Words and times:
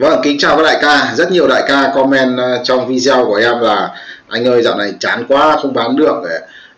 Vâng, 0.00 0.20
kính 0.22 0.38
chào 0.38 0.56
các 0.56 0.62
đại 0.62 0.78
ca. 0.82 1.14
Rất 1.16 1.32
nhiều 1.32 1.48
đại 1.48 1.62
ca 1.68 1.92
comment 1.94 2.38
ờ, 2.38 2.60
trong 2.64 2.88
video 2.88 3.24
của 3.26 3.34
em 3.34 3.60
là 3.60 3.94
anh 4.28 4.44
ơi 4.44 4.62
dạo 4.62 4.76
này 4.76 4.92
chán 5.00 5.24
quá 5.28 5.56
không 5.62 5.74
bán 5.74 5.96
được. 5.96 6.22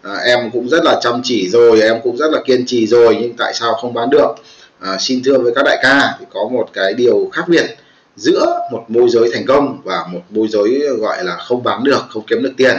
À, 0.03 0.15
em 0.25 0.51
cũng 0.53 0.69
rất 0.69 0.85
là 0.85 1.01
chăm 1.03 1.21
chỉ 1.25 1.49
rồi, 1.49 1.81
em 1.81 2.01
cũng 2.03 2.17
rất 2.17 2.33
là 2.33 2.39
kiên 2.45 2.67
trì 2.67 2.87
rồi 2.87 3.19
nhưng 3.21 3.37
tại 3.37 3.55
sao 3.55 3.75
không 3.75 3.95
bán 3.95 4.11
được? 4.11 4.35
À, 4.81 4.97
xin 4.99 5.23
thưa 5.25 5.39
với 5.39 5.53
các 5.55 5.63
đại 5.65 5.79
ca 5.83 6.17
thì 6.21 6.27
có 6.31 6.49
một 6.53 6.69
cái 6.73 6.95
điều 6.95 7.31
khác 7.33 7.43
biệt 7.49 7.77
giữa 8.17 8.59
một 8.73 8.85
môi 8.89 9.09
giới 9.09 9.31
thành 9.35 9.47
công 9.47 9.81
và 9.85 10.07
một 10.13 10.21
môi 10.31 10.49
giới 10.49 10.81
gọi 11.01 11.25
là 11.25 11.37
không 11.37 11.63
bán 11.63 11.85
được, 11.85 12.01
không 12.09 12.23
kiếm 12.27 12.43
được 12.43 12.53
tiền. 12.57 12.77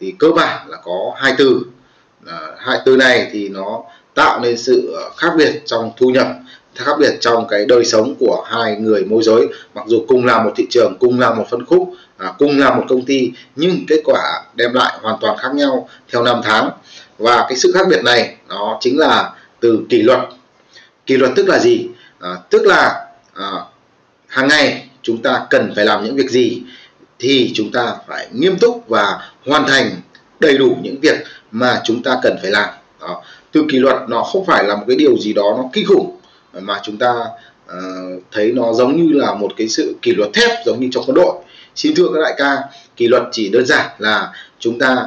Thì 0.00 0.14
cơ 0.18 0.28
bản 0.36 0.68
là 0.68 0.76
có 0.84 1.12
hai 1.16 1.34
từ. 1.38 1.60
À, 2.26 2.38
hai 2.58 2.78
từ 2.84 2.96
này 2.96 3.28
thì 3.32 3.48
nó 3.48 3.82
tạo 4.14 4.40
nên 4.40 4.56
sự 4.56 4.96
khác 5.16 5.30
biệt 5.38 5.62
trong 5.66 5.92
thu 5.96 6.10
nhập 6.10 6.26
khác 6.76 6.92
biệt 7.00 7.16
trong 7.20 7.46
cái 7.48 7.64
đời 7.68 7.84
sống 7.84 8.14
của 8.18 8.44
hai 8.50 8.76
người 8.76 9.04
môi 9.04 9.22
giới. 9.22 9.46
Mặc 9.74 9.84
dù 9.86 10.04
cùng 10.08 10.26
là 10.26 10.42
một 10.42 10.52
thị 10.56 10.66
trường 10.70 10.96
cùng 11.00 11.20
là 11.20 11.34
một 11.34 11.44
phân 11.50 11.66
khúc 11.66 11.90
à, 12.16 12.32
cùng 12.38 12.58
là 12.58 12.74
một 12.74 12.84
công 12.88 13.04
ty 13.04 13.32
nhưng 13.56 13.86
kết 13.88 14.00
quả 14.04 14.42
đem 14.54 14.72
lại 14.72 14.98
hoàn 15.02 15.16
toàn 15.20 15.38
khác 15.38 15.54
nhau 15.54 15.88
theo 16.12 16.22
năm 16.22 16.40
tháng. 16.44 16.70
Và 17.18 17.46
cái 17.48 17.56
sự 17.56 17.72
khác 17.74 17.86
biệt 17.90 18.04
này 18.04 18.36
nó 18.48 18.78
chính 18.80 18.98
là 18.98 19.32
từ 19.60 19.80
kỷ 19.88 20.02
luật. 20.02 20.20
Kỷ 21.06 21.16
luật 21.16 21.32
tức 21.36 21.48
là 21.48 21.58
gì? 21.58 21.88
À, 22.20 22.36
tức 22.50 22.66
là 22.66 23.06
à, 23.34 23.50
hàng 24.26 24.48
ngày 24.48 24.88
chúng 25.02 25.22
ta 25.22 25.46
cần 25.50 25.72
phải 25.76 25.84
làm 25.84 26.04
những 26.04 26.16
việc 26.16 26.30
gì 26.30 26.62
thì 27.18 27.52
chúng 27.54 27.72
ta 27.72 27.94
phải 28.08 28.28
nghiêm 28.32 28.58
túc 28.58 28.88
và 28.88 29.30
hoàn 29.46 29.66
thành 29.66 29.90
đầy 30.40 30.58
đủ 30.58 30.76
những 30.82 31.00
việc 31.00 31.16
mà 31.50 31.80
chúng 31.84 32.02
ta 32.02 32.18
cần 32.22 32.36
phải 32.42 32.50
làm. 32.50 32.68
Đó. 33.00 33.22
từ 33.52 33.64
kỷ 33.70 33.78
luật 33.78 33.96
nó 34.08 34.22
không 34.22 34.46
phải 34.46 34.64
là 34.64 34.76
một 34.76 34.84
cái 34.88 34.96
điều 34.96 35.18
gì 35.18 35.32
đó 35.32 35.54
nó 35.56 35.64
kinh 35.72 35.86
khủng 35.86 36.15
mà 36.60 36.80
chúng 36.82 36.96
ta 36.96 37.14
uh, 37.66 38.22
thấy 38.32 38.52
nó 38.52 38.72
giống 38.72 38.96
như 38.96 39.12
là 39.12 39.34
một 39.34 39.52
cái 39.56 39.68
sự 39.68 39.96
kỷ 40.02 40.12
luật 40.14 40.30
thép 40.34 40.50
giống 40.66 40.80
như 40.80 40.88
trong 40.92 41.04
quân 41.06 41.14
đội. 41.14 41.34
Xin 41.74 41.94
thưa 41.94 42.08
các 42.14 42.20
đại 42.22 42.34
ca 42.36 42.58
kỷ 42.96 43.08
luật 43.08 43.22
chỉ 43.32 43.48
đơn 43.48 43.66
giản 43.66 43.90
là 43.98 44.32
chúng 44.58 44.78
ta 44.78 45.06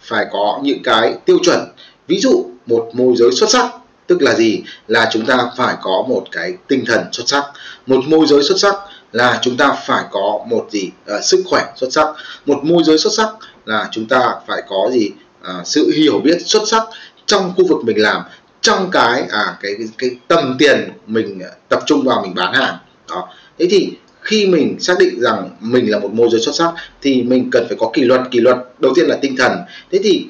phải 0.00 0.26
có 0.32 0.60
những 0.62 0.82
cái 0.82 1.14
tiêu 1.24 1.38
chuẩn. 1.42 1.60
Ví 2.06 2.20
dụ 2.20 2.46
một 2.66 2.90
môi 2.92 3.14
giới 3.16 3.30
xuất 3.32 3.50
sắc 3.50 3.70
tức 4.06 4.22
là 4.22 4.34
gì? 4.34 4.62
Là 4.88 5.08
chúng 5.12 5.26
ta 5.26 5.50
phải 5.56 5.76
có 5.82 6.04
một 6.08 6.24
cái 6.32 6.54
tinh 6.68 6.84
thần 6.86 7.00
xuất 7.12 7.28
sắc. 7.28 7.44
Một 7.86 8.04
môi 8.06 8.26
giới 8.26 8.42
xuất 8.42 8.58
sắc 8.58 8.74
là 9.12 9.38
chúng 9.42 9.56
ta 9.56 9.76
phải 9.86 10.04
có 10.10 10.44
một 10.48 10.66
gì? 10.70 10.90
À, 11.06 11.20
sức 11.20 11.42
khỏe 11.46 11.64
xuất 11.76 11.92
sắc. 11.92 12.06
Một 12.46 12.58
môi 12.62 12.82
giới 12.84 12.98
xuất 12.98 13.12
sắc 13.12 13.28
là 13.66 13.88
chúng 13.92 14.06
ta 14.06 14.34
phải 14.46 14.62
có 14.68 14.90
gì? 14.92 15.10
À, 15.42 15.54
sự 15.64 15.90
hiểu 15.96 16.20
biết 16.24 16.38
xuất 16.46 16.62
sắc 16.66 16.82
trong 17.26 17.52
khu 17.56 17.66
vực 17.68 17.78
mình 17.84 18.02
làm 18.02 18.22
trong 18.60 18.90
cái 18.90 19.22
à 19.30 19.56
cái 19.62 19.74
cái, 19.78 19.88
cái 19.98 20.10
tầm 20.28 20.56
tiền 20.58 20.90
mình 21.06 21.40
à, 21.40 21.50
tập 21.68 21.82
trung 21.86 22.04
vào 22.04 22.22
mình 22.22 22.34
bán 22.34 22.52
hàng. 22.52 22.76
Đó. 23.08 23.28
Thế 23.58 23.66
thì 23.70 23.92
khi 24.20 24.46
mình 24.46 24.76
xác 24.80 24.94
định 24.98 25.20
rằng 25.20 25.50
mình 25.60 25.90
là 25.90 25.98
một 25.98 26.12
môi 26.12 26.28
giới 26.32 26.40
xuất 26.40 26.54
sắc 26.54 26.72
thì 27.02 27.22
mình 27.22 27.48
cần 27.52 27.64
phải 27.68 27.76
có 27.80 27.90
kỷ 27.92 28.02
luật. 28.02 28.20
Kỷ 28.30 28.40
luật 28.40 28.56
đầu 28.78 28.92
tiên 28.94 29.06
là 29.06 29.16
tinh 29.20 29.36
thần. 29.36 29.52
Thế 29.92 29.98
thì 30.02 30.26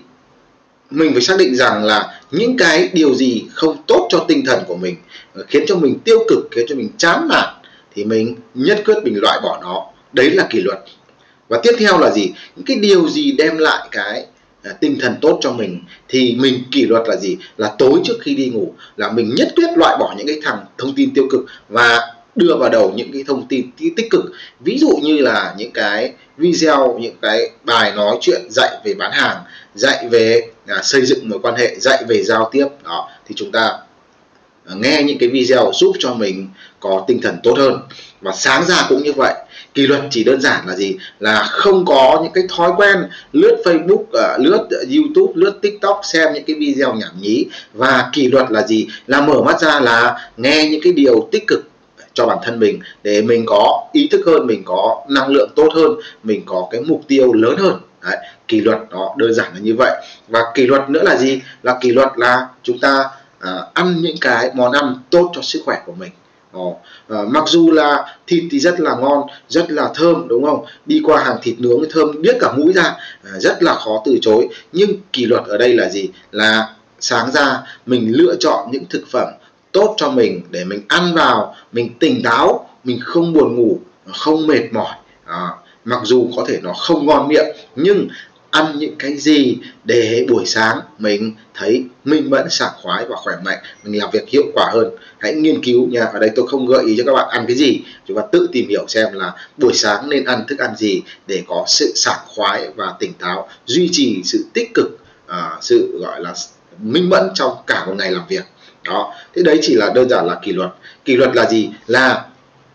mình 0.91 1.13
phải 1.13 1.23
xác 1.23 1.39
định 1.39 1.57
rằng 1.57 1.85
là 1.85 2.21
những 2.31 2.57
cái 2.57 2.89
điều 2.93 3.15
gì 3.15 3.45
không 3.53 3.77
tốt 3.87 4.09
cho 4.11 4.25
tinh 4.29 4.45
thần 4.47 4.61
của 4.67 4.77
mình 4.77 4.97
ờ, 5.35 5.45
khiến 5.49 5.65
cho 5.67 5.77
mình 5.77 5.99
tiêu 6.05 6.19
cực 6.29 6.49
khiến 6.51 6.67
cho 6.69 6.75
mình 6.75 6.89
chán 6.97 7.29
nản 7.29 7.55
thì 7.95 8.05
mình 8.05 8.37
nhất 8.55 8.83
quyết 8.85 8.97
mình 9.05 9.21
loại 9.21 9.41
bỏ 9.43 9.59
nó. 9.63 9.87
Đấy 10.13 10.31
là 10.31 10.47
kỷ 10.51 10.61
luật. 10.61 10.79
Và 11.49 11.61
tiếp 11.63 11.73
theo 11.79 11.99
là 11.99 12.11
gì? 12.11 12.33
Những 12.57 12.67
cái 12.67 12.77
điều 12.77 13.09
gì 13.09 13.33
đem 13.33 13.59
lại 13.59 13.89
cái 13.91 14.27
tinh 14.81 14.99
thần 15.01 15.15
tốt 15.21 15.39
cho 15.43 15.53
mình 15.53 15.81
thì 16.09 16.37
mình 16.41 16.65
kỷ 16.71 16.87
luật 16.87 17.09
là 17.09 17.17
gì? 17.17 17.37
Là 17.57 17.75
tối 17.79 18.01
trước 18.05 18.19
khi 18.21 18.35
đi 18.35 18.49
ngủ 18.49 18.75
là 18.97 19.13
mình 19.13 19.35
nhất 19.37 19.49
quyết 19.57 19.71
loại 19.77 19.97
bỏ 20.01 20.15
những 20.19 20.27
cái 20.27 20.41
thằng 20.43 20.65
thông 20.79 20.95
tin 20.95 21.15
tiêu 21.15 21.27
cực 21.31 21.41
và 21.69 22.01
đưa 22.37 22.57
vào 22.57 22.71
đầu 22.71 22.93
những 22.97 23.13
cái 23.13 23.25
thông 23.27 23.49
tin 23.49 23.71
tích 23.97 24.11
cực. 24.11 24.25
Ví 24.61 24.79
dụ 24.79 24.99
như 25.03 25.19
là 25.19 25.55
những 25.59 25.73
cái 25.73 26.13
video 26.37 26.99
những 27.01 27.17
cái 27.23 27.51
bài 27.65 27.93
nói 27.97 28.19
chuyện 28.21 28.41
dạy 28.51 28.77
về 28.85 28.95
bán 28.95 29.13
hàng 29.13 29.37
dạy 29.75 30.09
về 30.11 30.43
à, 30.67 30.83
xây 30.83 31.07
dựng 31.07 31.29
mối 31.29 31.39
quan 31.43 31.55
hệ 31.55 31.77
dạy 31.79 32.05
về 32.09 32.23
giao 32.23 32.49
tiếp 32.53 32.67
đó 32.85 33.09
thì 33.29 33.35
chúng 33.39 33.53
ta 33.53 33.79
nghe 34.77 35.03
những 35.03 35.19
cái 35.19 35.29
video 35.29 35.71
giúp 35.75 35.93
cho 35.99 36.15
mình 36.15 36.49
có 36.81 37.05
tinh 37.07 37.21
thần 37.23 37.37
tốt 37.43 37.55
hơn. 37.59 37.81
Và 38.21 38.33
sáng 38.33 38.65
ra 38.67 38.87
cũng 38.89 39.03
như 39.03 39.13
vậy. 39.13 39.35
Kỷ 39.75 39.87
luật 39.87 40.01
chỉ 40.11 40.25
đơn 40.25 40.41
giản 40.41 40.67
là 40.67 40.75
gì? 40.75 40.97
Là 41.21 41.43
không 41.43 41.85
có 41.85 42.21
những 42.23 42.33
cái 42.33 42.45
thói 42.57 42.73
quen 42.77 42.97
lướt 43.33 43.63
Facebook 43.65 44.05
ờ, 44.13 44.39
lướt 44.39 44.69
YouTube 44.97 45.33
lướt 45.35 45.59
TikTok 45.63 46.01
xem 46.05 46.33
những 46.35 46.45
cái 46.45 46.57
video 46.57 46.95
nhảm 46.95 47.21
nhí. 47.21 47.47
Và 47.75 48.11
kỷ 48.13 48.29
luật 48.29 48.51
là 48.51 48.67
gì? 48.67 48.87
Là 49.07 49.21
mở 49.21 49.43
mắt 49.43 49.61
ra 49.61 49.81
là 49.81 50.31
nghe 50.37 50.69
những 50.71 50.81
cái 50.83 50.93
điều 50.93 51.29
tích 51.33 51.47
cực 51.47 51.71
cho 52.15 52.27
bản 52.27 52.39
thân 52.45 52.61
mình 52.61 52.81
để 53.03 53.23
mình 53.23 53.45
có 53.47 53.89
ý 53.93 54.09
thức 54.09 54.21
hơn 54.27 54.47
mình 54.47 54.63
có 54.65 55.05
năng 55.09 55.29
lượng 55.29 55.51
tốt 55.57 55.69
hơn 55.75 55.91
mình 56.23 56.43
có 56.47 56.69
cái 56.71 56.81
mục 56.81 57.03
tiêu 57.09 57.33
lớn 57.33 57.57
hơn. 57.59 57.81
Đấy, 58.05 58.17
kỷ 58.49 58.61
luật 58.61 58.79
nó 58.91 59.15
đơn 59.17 59.35
giản 59.35 59.53
là 59.55 59.61
như 59.61 59.75
vậy. 59.79 59.91
Và 60.29 60.41
kỷ 60.55 60.67
luật 60.67 60.91
nữa 60.91 61.03
là 61.03 61.17
gì? 61.17 61.41
Là 61.63 61.79
kỷ 61.81 61.91
luật 61.91 62.09
là 62.17 62.47
chúng 62.63 62.79
ta 62.79 63.05
uh, 63.45 63.75
ăn 63.75 63.97
những 64.03 64.17
cái 64.21 64.51
món 64.55 64.73
ăn 64.73 64.97
tốt 65.11 65.31
cho 65.35 65.43
sức 65.43 65.63
khỏe 65.65 65.83
của 65.87 65.93
mình. 65.93 66.11
Ồ, 66.53 66.79
à, 67.09 67.19
mặc 67.29 67.45
dù 67.47 67.71
là 67.71 68.17
thịt 68.27 68.45
thì 68.51 68.61
rất 68.61 68.81
là 68.81 68.97
ngon 68.97 69.23
rất 69.49 69.71
là 69.71 69.91
thơm 69.95 70.29
đúng 70.29 70.45
không? 70.45 70.65
Đi 70.87 71.01
qua 71.05 71.25
hàng 71.25 71.39
thịt 71.43 71.61
nướng 71.61 71.83
thơm 71.91 72.23
biết 72.23 72.37
cả 72.41 72.53
mũi 72.53 72.73
ra 72.73 72.83
à, 73.25 73.31
rất 73.39 73.63
là 73.63 73.75
khó 73.75 74.03
từ 74.05 74.19
chối. 74.23 74.49
Nhưng 74.73 74.91
kỷ 75.13 75.27
luật 75.27 75.45
ở 75.45 75.59
đây 75.59 75.75
là 75.75 75.89
gì? 75.89 76.09
Là 76.33 76.75
sáng 77.01 77.31
ra 77.31 77.63
mình 77.87 78.13
lựa 78.13 78.37
chọn 78.41 78.69
những 78.73 78.85
thực 78.91 79.05
phẩm 79.11 79.29
tốt 79.73 79.95
cho 79.97 80.11
mình 80.11 80.41
để 80.51 80.65
mình 80.65 80.83
ăn 80.89 81.15
vào 81.15 81.55
mình 81.73 81.95
tỉnh 81.99 82.23
táo 82.23 82.69
mình 82.85 83.01
không 83.03 83.33
buồn 83.33 83.57
ngủ 83.57 83.79
không 84.13 84.47
mệt 84.47 84.73
mỏi. 84.73 84.95
À, 85.25 85.49
mặc 85.85 86.01
dù 86.05 86.31
có 86.37 86.45
thể 86.49 86.61
nó 86.63 86.73
không 86.73 87.07
ngon 87.07 87.29
miệng 87.29 87.47
nhưng 87.77 88.09
ăn 88.51 88.79
những 88.79 88.97
cái 88.99 89.17
gì 89.17 89.59
để 89.85 90.27
buổi 90.29 90.47
sáng 90.47 90.81
mình 90.99 91.35
thấy 91.55 91.85
minh 92.05 92.31
mẫn 92.31 92.51
sảng 92.51 92.73
khoái 92.83 93.05
và 93.07 93.17
khỏe 93.17 93.35
mạnh 93.45 93.59
mình 93.85 94.01
làm 94.01 94.11
việc 94.13 94.29
hiệu 94.29 94.43
quả 94.55 94.71
hơn. 94.73 94.91
Hãy 95.19 95.35
nghiên 95.35 95.65
cứu 95.65 95.87
nha. 95.87 96.05
Ở 96.05 96.19
đây 96.19 96.31
tôi 96.37 96.47
không 96.49 96.67
gợi 96.67 96.85
ý 96.87 96.95
cho 96.99 97.05
các 97.07 97.13
bạn 97.13 97.29
ăn 97.29 97.45
cái 97.47 97.57
gì. 97.57 97.81
Chúng 98.09 98.17
ta 98.17 98.23
tự 98.33 98.49
tìm 98.53 98.69
hiểu 98.69 98.85
xem 98.89 99.13
là 99.13 99.33
buổi 99.57 99.73
sáng 99.75 100.09
nên 100.09 100.25
ăn 100.25 100.45
thức 100.49 100.59
ăn 100.59 100.77
gì 100.77 101.03
để 101.27 101.43
có 101.49 101.65
sự 101.69 101.93
sảng 101.95 102.21
khoái 102.27 102.69
và 102.77 102.95
tỉnh 102.99 103.13
táo 103.13 103.49
duy 103.67 103.89
trì 103.93 104.21
sự 104.25 104.45
tích 104.53 104.71
cực 104.75 104.99
à, 105.27 105.57
sự 105.61 105.99
gọi 106.01 106.21
là 106.21 106.35
minh 106.79 107.09
mẫn 107.09 107.31
trong 107.35 107.53
cả 107.67 107.85
một 107.87 107.95
ngày 107.99 108.11
làm 108.11 108.23
việc. 108.29 108.45
Đó. 108.85 109.15
Thế 109.35 109.43
đấy 109.43 109.59
chỉ 109.63 109.75
là 109.75 109.91
đơn 109.95 110.09
giản 110.09 110.27
là 110.27 110.39
kỷ 110.43 110.53
luật. 110.53 110.71
Kỷ 111.05 111.17
luật 111.17 111.31
là 111.35 111.51
gì? 111.51 111.71
Là 111.87 112.25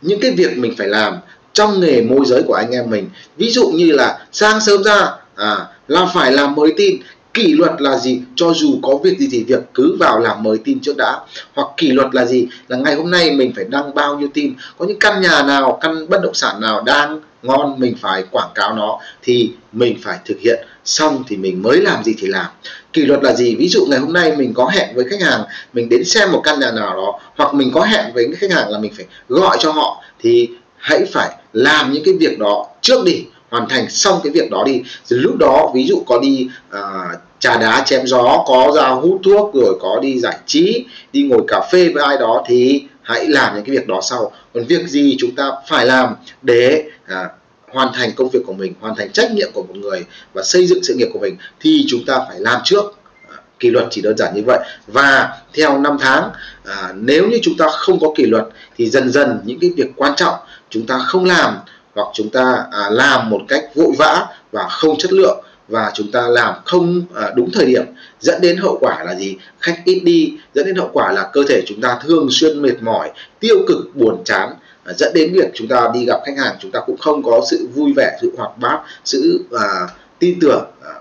những 0.02 0.20
cái 0.20 0.32
việc 0.32 0.58
mình 0.58 0.76
phải 0.78 0.88
làm 0.88 1.18
trong 1.54 1.80
nghề 1.80 2.02
môi 2.02 2.26
giới 2.26 2.44
của 2.44 2.54
anh 2.54 2.72
em 2.72 2.90
mình. 2.90 3.10
Ví 3.38 3.50
dụ 3.50 3.70
như 3.70 3.92
là 3.92 4.26
sáng 4.32 4.62
sớm 4.62 4.84
ra 4.84 5.12
à, 5.36 5.58
là 5.88 6.06
phải 6.14 6.32
làm 6.32 6.56
mới 6.56 6.74
tin 6.78 6.98
kỷ 7.36 7.54
luật 7.54 7.72
là 7.80 7.98
gì? 7.98 8.22
Cho 8.36 8.54
dù 8.54 8.80
có 8.84 8.98
việc 9.04 9.20
gì 9.20 9.28
thì 9.32 9.44
việc 9.44 9.64
cứ 9.74 9.98
vào 10.00 10.20
làm 10.20 10.44
mới 10.44 10.58
tin 10.58 10.80
trước 10.80 10.98
đã. 10.98 11.20
Hoặc 11.54 11.68
kỷ 11.78 11.92
luật 11.92 12.08
là 12.16 12.26
gì? 12.26 12.48
Là 12.68 12.78
ngày 12.78 12.96
hôm 12.96 13.12
nay 13.12 13.32
mình 13.32 13.52
phải 13.56 13.66
đăng 13.66 13.96
bao 13.96 14.20
nhiêu 14.20 14.30
tin? 14.34 14.54
Có 14.78 14.86
những 14.86 15.00
căn 15.00 15.22
nhà 15.22 15.44
nào 15.44 15.78
căn 15.82 16.10
bất 16.10 16.22
động 16.24 16.34
sản 16.34 16.62
nào 16.62 16.82
đang 16.82 17.20
ngon 17.44 17.80
mình 17.80 17.96
phải 18.02 18.24
quảng 18.32 18.50
cáo 18.56 18.74
nó 18.74 19.00
thì 19.24 19.52
mình 19.72 19.98
phải 20.04 20.18
thực 20.26 20.40
hiện. 20.40 20.66
Xong 20.86 21.24
thì 21.28 21.38
mình 21.38 21.62
mới 21.62 21.82
làm 21.82 22.04
gì 22.04 22.16
thì 22.18 22.28
làm. 22.28 22.46
Kỷ 22.94 23.02
luật 23.02 23.24
là 23.24 23.34
gì? 23.34 23.56
Ví 23.56 23.68
dụ 23.68 23.86
ngày 23.90 24.00
hôm 24.00 24.14
nay 24.14 24.36
mình 24.38 24.54
có 24.54 24.70
hẹn 24.74 24.96
với 24.96 25.06
khách 25.10 25.22
hàng 25.22 25.44
mình 25.74 25.90
đến 25.90 26.04
xem 26.04 26.32
một 26.32 26.42
căn 26.44 26.60
nhà 26.60 26.72
nào 26.72 26.96
đó 26.96 27.20
hoặc 27.36 27.54
mình 27.54 27.72
có 27.74 27.82
hẹn 27.82 28.14
với 28.14 28.28
khách 28.38 28.52
hàng 28.52 28.70
là 28.70 28.80
mình 28.80 28.92
phải 28.98 29.06
gọi 29.30 29.58
cho 29.60 29.72
họ 29.72 30.04
thì 30.20 30.50
hãy 30.78 31.06
phải 31.14 31.30
làm 31.54 31.94
những 31.94 32.04
cái 32.06 32.14
việc 32.20 32.40
đó 32.40 32.68
trước 32.82 33.06
đi 33.06 33.26
hoàn 33.50 33.70
thành 33.70 33.90
xong 33.90 34.20
cái 34.24 34.34
việc 34.34 34.52
đó 34.52 34.64
đi. 34.66 34.82
Rồi 35.06 35.20
lúc 35.20 35.36
đó 35.40 35.72
ví 35.76 35.88
dụ 35.88 36.04
có 36.08 36.20
đi 36.20 36.50
uh, 36.70 37.20
trà 37.40 37.58
đá 37.58 37.84
chém 37.86 38.08
gió 38.08 38.44
có 38.48 38.72
ra 38.76 38.90
hút 38.90 39.22
thuốc 39.24 39.54
rồi 39.54 39.78
có 39.82 40.00
đi 40.02 40.20
giải 40.20 40.38
trí 40.46 40.86
đi 41.14 41.24
ngồi 41.24 41.42
cà 41.48 41.62
phê 41.72 41.90
với 41.94 42.04
ai 42.04 42.18
đó 42.18 42.44
thì 42.48 42.84
hãy 43.02 43.28
làm 43.28 43.56
những 43.56 43.66
cái 43.66 43.76
việc 43.76 43.88
đó 43.88 44.00
sau. 44.02 44.32
Còn 44.54 44.66
việc 44.66 44.88
gì 44.88 45.16
chúng 45.20 45.36
ta 45.36 45.52
phải 45.68 45.86
làm 45.86 46.16
để 46.42 46.84
à, 47.08 47.30
hoàn 47.72 47.94
thành 47.94 48.12
công 48.16 48.30
việc 48.30 48.40
của 48.46 48.54
mình 48.54 48.74
hoàn 48.82 48.96
thành 48.96 49.12
trách 49.12 49.32
nhiệm 49.32 49.52
của 49.54 49.64
một 49.64 49.76
người 49.76 50.06
và 50.34 50.44
xây 50.44 50.68
dựng 50.68 50.84
sự 50.84 50.94
nghiệp 50.94 51.08
của 51.14 51.20
mình 51.20 51.38
thì 51.60 51.86
chúng 51.88 52.06
ta 52.06 52.20
phải 52.30 52.40
làm 52.40 52.62
trước. 52.64 52.98
À, 53.30 53.36
kỷ 53.60 53.70
luật 53.70 53.88
chỉ 53.92 54.02
đơn 54.02 54.18
giản 54.18 54.36
như 54.36 54.42
vậy. 54.46 54.60
Và 54.88 55.30
theo 55.54 55.78
năm 55.78 55.98
tháng 56.00 56.30
à, 56.64 56.94
nếu 56.96 57.28
như 57.28 57.40
chúng 57.42 57.58
ta 57.58 57.68
không 57.70 58.00
có 58.00 58.14
kỷ 58.18 58.26
luật 58.26 58.44
thì 58.78 58.90
dần 58.90 59.12
dần 59.12 59.42
những 59.46 59.60
cái 59.60 59.70
việc 59.76 59.88
quan 59.96 60.16
trọng 60.16 60.36
chúng 60.70 60.86
ta 60.86 61.00
không 61.00 61.26
làm 61.26 61.58
hoặc 61.96 62.08
chúng 62.14 62.30
ta 62.30 62.66
à, 62.72 62.90
làm 62.90 63.30
một 63.30 63.42
cách 63.48 63.64
vội 63.76 63.92
vã 63.98 64.28
và 64.52 64.68
không 64.70 64.98
chất 64.98 65.14
lượng 65.14 65.44
và 65.68 65.92
chúng 65.94 66.12
ta 66.12 66.28
làm 66.28 66.54
không 66.66 67.02
à, 67.16 67.32
đúng 67.36 67.52
thời 67.54 67.66
điểm 67.66 67.84
dẫn 68.20 68.42
đến 68.42 68.58
hậu 68.58 68.78
quả 68.82 69.04
là 69.04 69.16
gì? 69.16 69.38
Khách 69.60 69.82
ít 69.86 70.00
đi 70.00 70.34
dẫn 70.54 70.66
đến 70.66 70.76
hậu 70.76 70.90
quả 70.94 71.12
là 71.12 71.30
cơ 71.34 71.42
thể 71.50 71.62
chúng 71.68 71.82
ta 71.82 72.00
thường 72.04 72.28
xuyên 72.32 72.62
mệt 72.62 72.82
mỏi 72.82 73.12
tiêu 73.40 73.58
cực 73.68 73.96
buồn 73.96 74.24
chán 74.26 74.54
à, 74.84 74.94
dẫn 74.94 75.14
đến 75.14 75.34
việc 75.34 75.52
chúng 75.54 75.68
ta 75.68 75.90
đi 75.94 76.06
gặp 76.06 76.20
khách 76.26 76.38
hàng 76.38 76.56
chúng 76.60 76.72
ta 76.72 76.80
cũng 76.86 76.98
không 76.98 77.24
có 77.24 77.42
sự 77.50 77.68
vui 77.76 77.94
vẻ 77.96 78.18
sự 78.22 78.32
hoạt 78.38 78.58
bát 78.58 78.80
sự 79.06 79.46
à, 79.60 79.88
tin 80.20 80.40
tưởng 80.42 80.66
à, 80.84 80.92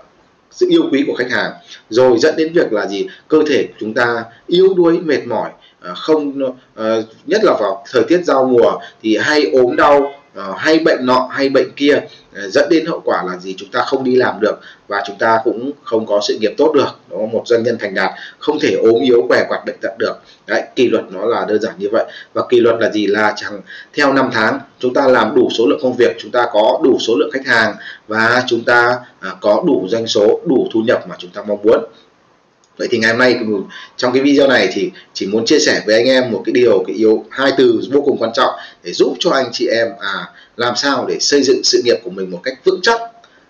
sự 0.51 0.67
yêu 0.69 0.83
quý 0.91 1.03
của 1.07 1.13
khách 1.13 1.31
hàng. 1.31 1.51
Rồi 1.89 2.17
dẫn 2.19 2.35
đến 2.37 2.53
việc 2.53 2.73
là 2.73 2.87
gì? 2.87 3.07
Cơ 3.27 3.37
thể 3.49 3.67
chúng 3.79 3.93
ta 3.93 4.23
yếu 4.47 4.73
đuối 4.73 4.99
mệt 4.99 5.27
mỏi 5.27 5.49
à, 5.81 5.93
không 5.93 6.53
à, 6.75 6.95
nhất 7.25 7.41
là 7.43 7.53
vào 7.59 7.83
thời 7.91 8.03
tiết 8.03 8.21
giao 8.23 8.45
mùa 8.45 8.79
thì 9.01 9.17
hay 9.17 9.43
ốm 9.53 9.75
đau 9.75 10.11
Ờ, 10.35 10.53
hay 10.57 10.79
bệnh 10.79 11.05
nọ, 11.05 11.29
hay 11.31 11.49
bệnh 11.49 11.71
kia 11.75 12.01
ờ, 12.35 12.49
dẫn 12.49 12.69
đến 12.69 12.85
hậu 12.85 13.01
quả 13.05 13.23
là 13.23 13.37
gì 13.37 13.55
chúng 13.57 13.69
ta 13.69 13.81
không 13.81 14.03
đi 14.03 14.15
làm 14.15 14.39
được 14.39 14.59
và 14.87 15.03
chúng 15.07 15.17
ta 15.17 15.39
cũng 15.43 15.71
không 15.83 16.05
có 16.05 16.21
sự 16.27 16.37
nghiệp 16.41 16.53
tốt 16.57 16.71
được. 16.75 16.99
Đó 17.11 17.17
một 17.31 17.43
doanh 17.45 17.63
nhân 17.63 17.77
thành 17.79 17.93
đạt 17.93 18.11
không 18.39 18.59
thể 18.61 18.75
ốm 18.83 19.01
yếu 19.01 19.25
què 19.29 19.45
quặt 19.49 19.65
bệnh 19.65 19.75
tật 19.81 19.97
được. 19.99 20.13
Đấy, 20.47 20.63
kỷ 20.75 20.89
luật 20.89 21.03
nó 21.11 21.25
là 21.25 21.45
đơn 21.45 21.61
giản 21.61 21.73
như 21.77 21.87
vậy. 21.91 22.05
Và 22.33 22.41
kỷ 22.49 22.59
luật 22.59 22.75
là 22.79 22.89
gì? 22.89 23.07
Là 23.07 23.33
chẳng, 23.35 23.61
theo 23.93 24.13
năm 24.13 24.29
tháng, 24.33 24.59
chúng 24.79 24.93
ta 24.93 25.07
làm 25.07 25.35
đủ 25.35 25.49
số 25.57 25.65
lượng 25.67 25.79
công 25.81 25.95
việc, 25.97 26.15
chúng 26.19 26.31
ta 26.31 26.45
có 26.53 26.79
đủ 26.83 26.97
số 26.99 27.15
lượng 27.15 27.29
khách 27.33 27.45
hàng 27.45 27.75
và 28.07 28.43
chúng 28.47 28.63
ta 28.63 28.99
à, 29.19 29.31
có 29.41 29.63
đủ 29.67 29.87
doanh 29.89 30.07
số, 30.07 30.39
đủ 30.45 30.67
thu 30.73 30.79
nhập 30.79 31.07
mà 31.07 31.15
chúng 31.19 31.31
ta 31.31 31.41
mong 31.47 31.59
muốn 31.63 31.83
vậy 32.77 32.87
thì 32.91 32.97
ngày 32.97 33.11
hôm 33.11 33.19
nay 33.19 33.39
trong 33.97 34.13
cái 34.13 34.23
video 34.23 34.47
này 34.47 34.69
thì 34.73 34.91
chỉ 35.13 35.27
muốn 35.27 35.45
chia 35.45 35.59
sẻ 35.59 35.81
với 35.85 35.95
anh 35.95 36.05
em 36.05 36.31
một 36.31 36.43
cái 36.45 36.53
điều, 36.53 36.83
cái 36.87 36.95
yếu, 36.95 37.25
hai 37.29 37.51
từ 37.57 37.81
vô 37.91 38.01
cùng 38.01 38.17
quan 38.17 38.33
trọng 38.33 38.55
để 38.83 38.93
giúp 38.93 39.15
cho 39.19 39.31
anh 39.31 39.49
chị 39.51 39.67
em 39.67 39.87
à 39.99 40.25
làm 40.57 40.75
sao 40.75 41.05
để 41.09 41.19
xây 41.19 41.43
dựng 41.43 41.63
sự 41.63 41.81
nghiệp 41.85 41.97
của 42.03 42.09
mình 42.09 42.31
một 42.31 42.39
cách 42.43 42.53
vững 42.65 42.79
chắc, 42.83 43.01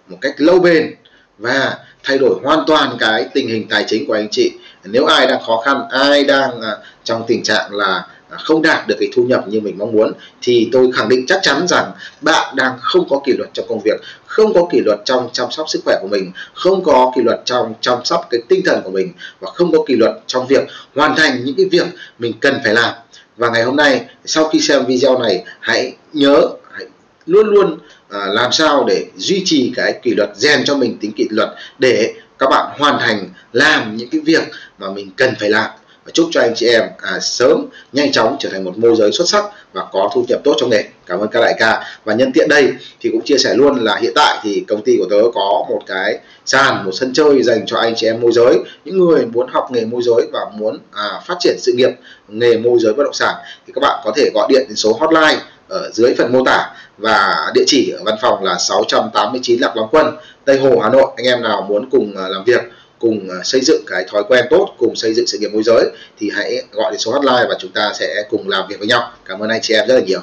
một 0.08 0.18
cách 0.22 0.34
lâu 0.38 0.60
bền 0.60 0.96
và 1.38 1.78
thay 2.04 2.18
đổi 2.18 2.36
hoàn 2.44 2.64
toàn 2.68 2.98
cái 3.00 3.26
tình 3.34 3.48
hình 3.48 3.68
tài 3.70 3.84
chính 3.88 4.06
của 4.06 4.14
anh 4.14 4.28
chị 4.32 4.52
nếu 4.86 5.06
ai 5.06 5.28
đang 5.28 5.42
khó 5.42 5.62
khăn, 5.66 5.82
ai 5.90 6.24
đang 6.24 6.62
à, 6.62 6.78
trong 7.04 7.24
tình 7.28 7.44
trạng 7.44 7.76
là 7.76 8.06
à, 8.30 8.38
không 8.44 8.62
đạt 8.62 8.88
được 8.88 8.96
cái 9.00 9.10
thu 9.16 9.24
nhập 9.24 9.48
như 9.48 9.62
mình 9.62 9.78
mong 9.78 9.92
muốn, 9.92 10.12
thì 10.42 10.70
tôi 10.72 10.92
khẳng 10.92 11.10
định 11.10 11.26
chắc 11.28 11.40
chắn 11.44 11.68
rằng 11.68 11.92
bạn 12.22 12.56
đang 12.56 12.78
không 12.82 13.10
có 13.10 13.22
kỷ 13.26 13.34
luật 13.34 13.50
trong 13.54 13.66
công 13.70 13.82
việc, 13.86 14.02
không 14.26 14.54
có 14.54 14.68
kỷ 14.72 14.80
luật 14.86 15.00
trong 15.06 15.30
chăm 15.34 15.52
sóc 15.52 15.70
sức 15.70 15.82
khỏe 15.86 15.96
của 16.02 16.08
mình, 16.08 16.32
không 16.54 16.84
có 16.84 17.12
kỷ 17.16 17.22
luật 17.22 17.42
trong 17.46 17.74
chăm 17.82 17.98
sóc 18.04 18.28
cái 18.30 18.42
tinh 18.50 18.62
thần 18.66 18.82
của 18.84 18.92
mình 18.92 19.14
và 19.40 19.52
không 19.56 19.72
có 19.72 19.78
kỷ 19.88 19.96
luật 19.96 20.12
trong 20.28 20.48
việc 20.48 20.68
hoàn 20.96 21.16
thành 21.16 21.46
những 21.46 21.56
cái 21.56 21.66
việc 21.72 21.88
mình 22.20 22.34
cần 22.40 22.60
phải 22.64 22.74
làm. 22.74 22.94
Và 23.38 23.50
ngày 23.50 23.64
hôm 23.64 23.76
nay, 23.76 24.06
sau 24.26 24.50
khi 24.50 24.60
xem 24.60 24.86
video 24.86 25.20
này, 25.20 25.44
hãy 25.60 25.94
nhớ, 26.14 26.42
hãy 26.72 26.86
luôn 27.26 27.48
luôn 27.48 27.80
à, 28.10 28.28
làm 28.28 28.52
sao 28.52 28.86
để 28.88 29.06
duy 29.16 29.42
trì 29.46 29.74
cái 29.76 30.00
kỷ 30.02 30.14
luật 30.18 30.30
rèn 30.36 30.66
cho 30.66 30.76
mình 30.76 30.98
tính 31.02 31.12
kỷ 31.12 31.28
luật 31.30 31.50
để 31.80 32.14
các 32.40 32.50
bạn 32.50 32.80
hoàn 32.80 33.00
thành 33.00 33.30
làm 33.54 33.98
những 33.98 34.10
cái 34.10 34.22
việc 34.26 34.44
mà 34.78 34.90
mình 34.90 35.12
cần 35.18 35.34
phải 35.40 35.50
làm. 35.50 35.70
Và 36.06 36.12
chúc 36.14 36.28
cho 36.32 36.42
anh 36.42 36.54
chị 36.56 36.68
em 36.68 36.84
à, 36.98 37.20
sớm 37.20 37.66
nhanh 37.94 38.12
chóng 38.12 38.36
trở 38.40 38.50
thành 38.50 38.64
một 38.64 38.78
môi 38.78 38.96
giới 38.96 39.12
xuất 39.12 39.30
sắc 39.30 39.44
và 39.74 39.86
có 39.92 40.10
thu 40.14 40.26
nhập 40.30 40.40
tốt 40.44 40.54
trong 40.58 40.70
nghề. 40.70 40.84
Cảm 41.06 41.20
ơn 41.20 41.30
các 41.30 41.42
đại 41.42 41.54
ca. 41.60 41.84
Và 42.04 42.14
nhân 42.14 42.32
tiện 42.34 42.50
đây 42.50 42.74
thì 43.00 43.10
cũng 43.10 43.22
chia 43.26 43.38
sẻ 43.38 43.54
luôn 43.54 43.84
là 43.84 43.96
hiện 43.96 44.12
tại 44.16 44.40
thì 44.44 44.66
công 44.68 44.82
ty 44.82 44.98
của 44.98 45.08
tớ 45.10 45.18
có 45.34 45.66
một 45.70 45.82
cái 45.88 46.20
sàn 46.46 46.86
một 46.86 46.92
sân 46.94 47.14
chơi 47.14 47.44
dành 47.44 47.66
cho 47.66 47.78
anh 47.78 47.94
chị 47.96 48.08
em 48.08 48.22
môi 48.22 48.32
giới. 48.32 48.60
Những 48.86 49.00
người 49.00 49.26
muốn 49.26 49.48
học 49.54 49.72
nghề 49.72 49.86
môi 49.86 50.02
giới 50.04 50.28
và 50.34 50.40
muốn 50.58 50.80
à, 50.94 51.22
phát 51.26 51.36
triển 51.40 51.56
sự 51.60 51.74
nghiệp 51.74 51.90
nghề 52.28 52.58
môi 52.58 52.80
giới 52.80 52.94
bất 52.94 53.04
động 53.04 53.14
sản 53.14 53.36
thì 53.68 53.74
các 53.76 53.80
bạn 53.82 54.02
có 54.06 54.12
thể 54.16 54.30
gọi 54.34 54.48
điện 54.50 54.66
đến 54.68 54.76
số 54.76 54.98
hotline 55.00 55.42
ở 55.68 55.90
dưới 55.94 56.14
phần 56.18 56.32
mô 56.32 56.44
tả. 56.46 56.76
Và 56.98 57.52
địa 57.54 57.64
chỉ 57.68 57.92
ở 57.92 58.04
văn 58.04 58.16
phòng 58.22 58.44
là 58.44 58.58
689 58.58 59.60
Lạc 59.60 59.78
Long 59.78 59.88
Quân, 59.92 60.18
Tây 60.46 60.60
Hồ, 60.60 60.80
Hà 60.80 60.90
Nội. 60.90 61.12
Anh 61.18 61.26
em 61.26 61.42
nào 61.42 61.62
muốn 61.62 61.90
cùng 61.90 62.18
à, 62.18 62.28
làm 62.28 62.44
việc, 62.44 62.62
cùng 63.00 63.30
à, 63.30 63.44
xây 63.44 63.62
dựng 63.62 63.84
cái 63.88 64.06
thói 64.12 64.24
quen 64.28 64.46
tốt, 64.50 64.76
cùng 64.78 64.96
xây 64.96 65.14
dựng 65.14 65.28
sự 65.28 65.38
nghiệp 65.38 65.50
môi 65.54 65.64
giới 65.64 65.90
thì 66.20 66.32
hãy 66.36 66.64
gọi 66.72 66.92
đến 66.92 67.00
số 67.00 67.12
hotline 67.12 67.46
và 67.50 67.56
chúng 67.60 67.72
ta 67.72 67.92
sẽ 68.00 68.24
cùng 68.30 68.50
làm 68.50 68.68
việc 68.70 68.80
với 68.80 68.88
nhau. 68.88 69.12
Cảm 69.26 69.40
ơn 69.40 69.50
anh 69.50 69.62
chị 69.62 69.74
em 69.74 69.88
rất 69.88 69.96
là 69.96 70.02
nhiều. 70.02 70.20